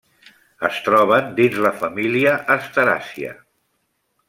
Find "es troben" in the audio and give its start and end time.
0.69-1.27